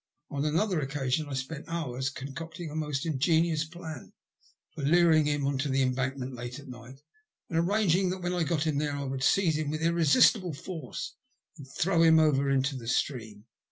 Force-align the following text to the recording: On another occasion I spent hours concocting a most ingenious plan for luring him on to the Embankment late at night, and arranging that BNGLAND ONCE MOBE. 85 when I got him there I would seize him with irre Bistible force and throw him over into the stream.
On 0.31 0.43
another 0.43 0.79
occasion 0.79 1.27
I 1.29 1.35
spent 1.35 1.67
hours 1.69 2.09
concocting 2.09 2.71
a 2.71 2.75
most 2.75 3.05
ingenious 3.05 3.65
plan 3.65 4.13
for 4.73 4.81
luring 4.83 5.27
him 5.27 5.45
on 5.45 5.59
to 5.59 5.69
the 5.69 5.83
Embankment 5.83 6.33
late 6.33 6.57
at 6.57 6.67
night, 6.67 7.03
and 7.51 7.59
arranging 7.59 8.09
that 8.09 8.15
BNGLAND 8.15 8.23
ONCE 8.23 8.23
MOBE. 8.23 8.23
85 8.23 8.23
when 8.23 8.33
I 8.33 8.43
got 8.49 8.63
him 8.65 8.77
there 8.79 8.95
I 8.95 9.03
would 9.03 9.23
seize 9.23 9.57
him 9.59 9.69
with 9.69 9.81
irre 9.81 10.01
Bistible 10.03 10.55
force 10.57 11.13
and 11.55 11.67
throw 11.67 12.01
him 12.01 12.17
over 12.17 12.49
into 12.49 12.75
the 12.75 12.87
stream. 12.87 13.45